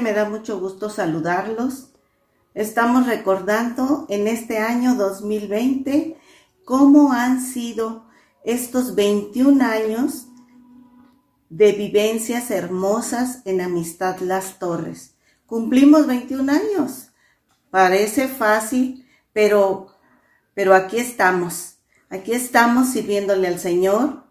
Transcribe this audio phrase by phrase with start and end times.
[0.00, 1.90] Me da mucho gusto saludarlos.
[2.54, 6.16] Estamos recordando en este año 2020
[6.64, 8.06] cómo han sido
[8.42, 10.28] estos 21 años
[11.50, 15.14] de vivencias hermosas en Amistad Las Torres.
[15.44, 17.10] Cumplimos 21 años.
[17.70, 19.88] Parece fácil, pero,
[20.54, 21.76] pero aquí estamos.
[22.08, 24.24] Aquí estamos sirviéndole al Señor,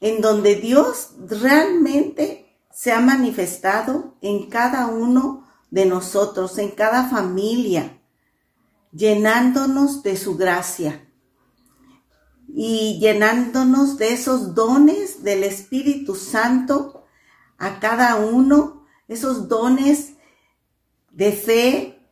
[0.00, 8.00] en donde Dios realmente se ha manifestado en cada uno de nosotros, en cada familia,
[8.92, 11.06] llenándonos de su gracia
[12.48, 17.04] y llenándonos de esos dones del Espíritu Santo
[17.58, 20.14] a cada uno, esos dones
[21.10, 22.08] de fe,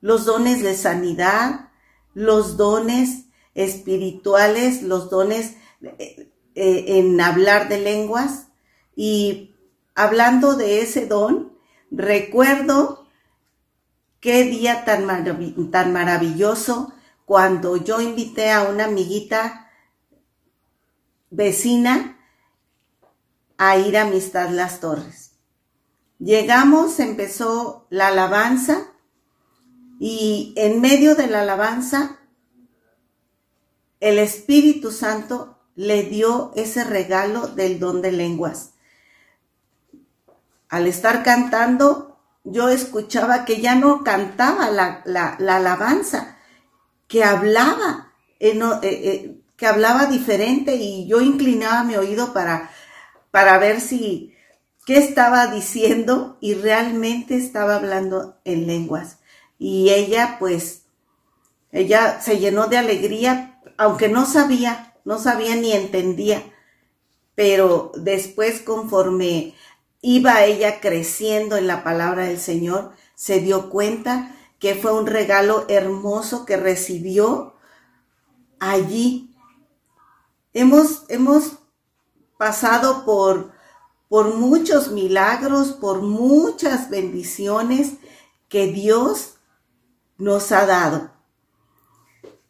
[0.00, 1.70] los dones de sanidad,
[2.14, 8.48] los dones espirituales, los dones eh, eh, en hablar de lenguas.
[8.96, 9.53] Y
[9.94, 11.56] hablando de ese don,
[11.90, 13.06] recuerdo
[14.20, 16.92] qué día tan, maravilloso
[17.24, 19.70] cuando yo invité a una amiguita
[21.30, 22.18] vecina
[23.56, 25.32] a ir a Amistad Las Torres.
[26.18, 28.92] Llegamos, empezó la alabanza
[30.00, 32.18] y en medio de la alabanza
[34.00, 38.73] el Espíritu Santo le dio ese regalo del don de lenguas.
[40.74, 46.36] Al estar cantando, yo escuchaba que ya no cantaba la, alabanza,
[47.06, 48.12] que hablaba.
[48.40, 52.72] eh, eh, que hablaba diferente y yo inclinaba mi oído para,
[53.30, 54.34] para ver si
[54.84, 59.18] qué estaba diciendo y realmente estaba hablando en lenguas.
[59.60, 60.86] Y ella pues,
[61.70, 66.42] ella se llenó de alegría, aunque no sabía, no sabía ni entendía,
[67.36, 69.54] pero después conforme
[70.04, 75.64] iba ella creciendo en la palabra del Señor, se dio cuenta que fue un regalo
[75.68, 77.54] hermoso que recibió
[78.60, 79.34] allí
[80.56, 81.58] Hemos, hemos
[82.38, 83.50] pasado por,
[84.08, 87.94] por muchos milagros, por muchas bendiciones
[88.48, 89.34] que Dios
[90.16, 91.10] nos ha dado.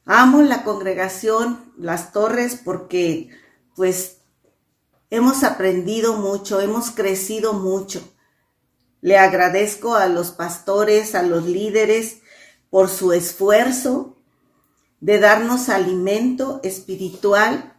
[0.05, 3.31] Amo la congregación Las Torres porque
[3.75, 4.19] pues
[5.11, 8.03] hemos aprendido mucho, hemos crecido mucho.
[9.01, 12.19] Le agradezco a los pastores, a los líderes
[12.71, 14.17] por su esfuerzo
[15.01, 17.75] de darnos alimento espiritual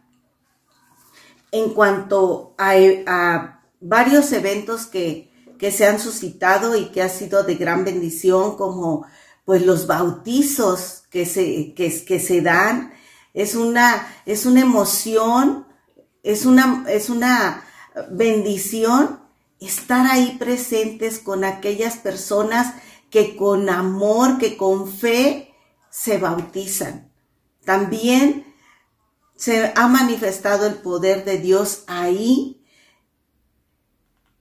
[1.50, 5.32] en cuanto a, varios eventos que,
[5.70, 9.06] se han suscitado y que ha sido de gran bendición, como
[9.44, 12.92] pues los bautizos que se, que, se dan,
[13.34, 15.65] es una, es una emoción,
[16.26, 17.64] es una, es una
[18.10, 19.20] bendición
[19.60, 22.74] estar ahí presentes con aquellas personas
[23.10, 25.54] que con amor, que con fe
[25.88, 27.12] se bautizan.
[27.64, 28.52] También
[29.36, 32.60] se ha manifestado el poder de Dios ahí.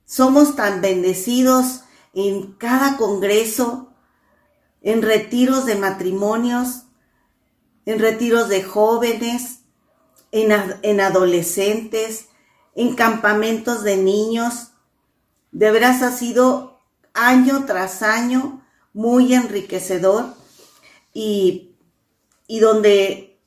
[0.05, 1.81] Somos tan bendecidos
[2.13, 3.93] en cada congreso,
[4.81, 6.85] en retiros de matrimonios,
[7.85, 9.64] en retiros de jóvenes,
[10.35, 10.51] en,
[10.81, 12.27] en adolescentes,
[12.75, 14.71] en campamentos de niños.
[15.53, 16.81] De veras ha sido
[17.13, 20.33] año tras año muy enriquecedor
[21.13, 21.77] y,
[22.47, 23.39] y donde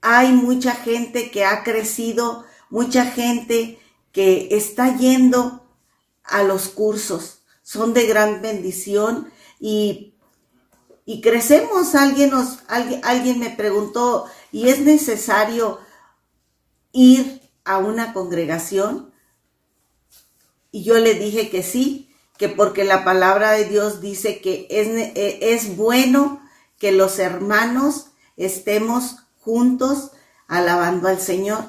[0.00, 3.80] hay mucha gente que ha crecido, mucha gente
[4.12, 5.66] que está yendo
[6.22, 7.42] a los cursos.
[7.62, 10.14] Son de gran bendición y,
[11.04, 11.96] y crecemos.
[11.96, 15.80] Alguien, nos, alguien, alguien me preguntó, ¿y es necesario
[16.92, 19.12] ir a una congregación?
[20.70, 25.12] Y yo le dije que sí, que porque la palabra de Dios dice que es,
[25.14, 26.40] es bueno
[26.78, 30.12] que los hermanos estemos juntos
[30.48, 31.64] alabando al Señor.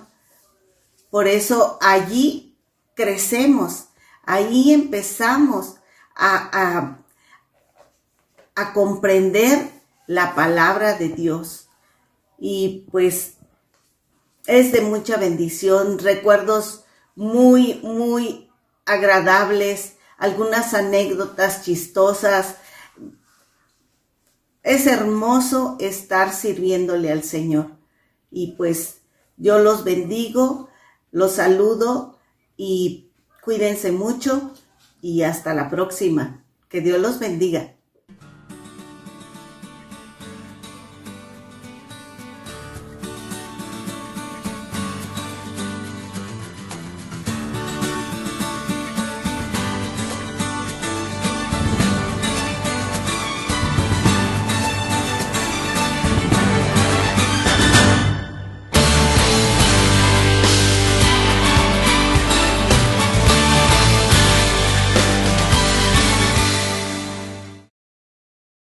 [1.10, 2.58] Por eso allí
[2.96, 3.86] crecemos,
[4.26, 5.76] ahí empezamos
[6.16, 6.98] a,
[8.56, 9.70] a, comprender
[10.08, 11.70] la palabra de Dios.
[12.46, 13.38] Y pues
[14.48, 16.84] es de mucha bendición, recuerdos
[17.16, 18.52] muy, muy
[18.84, 22.58] agradables, algunas anécdotas chistosas,
[24.62, 27.78] es hermoso estar sirviéndole al Señor.
[28.30, 29.04] Y pues
[29.38, 30.68] yo los bendigo,
[31.12, 32.20] los saludo
[32.58, 33.10] y
[33.42, 34.52] cuídense mucho
[35.00, 36.44] y hasta la próxima.
[36.68, 37.78] Que Dios los bendiga.